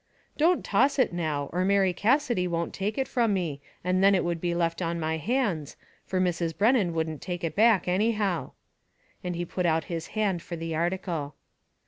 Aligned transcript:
"Don't 0.35 0.65
toss 0.65 0.97
it 0.97 1.13
now, 1.13 1.47
or 1.53 1.63
Mary 1.63 1.93
Cassidy 1.93 2.47
won't 2.47 2.73
take 2.73 2.97
it 2.97 3.07
from 3.07 3.35
me, 3.35 3.61
and 3.83 4.03
then 4.03 4.15
it 4.15 4.23
would 4.25 4.41
be 4.41 4.55
left 4.55 4.81
on 4.81 4.99
my 4.99 5.17
hands, 5.17 5.77
for 6.07 6.19
Mrs. 6.19 6.57
Brennan 6.57 6.95
wouldn't 6.95 7.21
take 7.21 7.43
it 7.43 7.55
back 7.55 7.87
anyhow," 7.87 8.53
and 9.23 9.35
he 9.35 9.45
put 9.45 9.67
out 9.67 9.83
his 9.93 10.07
hand 10.17 10.41
for 10.41 10.55
the 10.55 10.73
article. 10.75 11.35